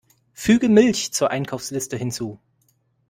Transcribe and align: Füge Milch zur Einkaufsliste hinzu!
Füge 0.33 0.67
Milch 0.67 1.11
zur 1.13 1.29
Einkaufsliste 1.29 1.95
hinzu! 1.95 2.39